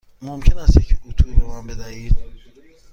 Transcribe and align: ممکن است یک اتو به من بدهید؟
ممکن 0.21 0.57
است 0.57 0.77
یک 0.77 0.95
اتو 1.05 1.33
به 1.35 1.43
من 1.45 1.67
بدهید؟ 1.67 2.15